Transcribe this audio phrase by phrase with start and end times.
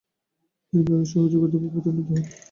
[0.67, 2.21] তিনি বিভাগের সহযোগী অধ্যাপক পদে উন্নীত হন।